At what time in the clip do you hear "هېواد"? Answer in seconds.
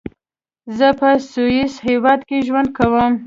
1.87-2.19